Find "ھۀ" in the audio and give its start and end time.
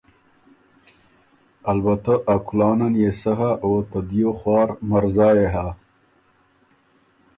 5.53-5.67